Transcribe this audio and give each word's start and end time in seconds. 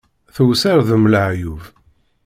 Tewser 0.35 0.79
d 0.87 0.89
mm 1.01 1.05
laɛyub. 1.13 1.61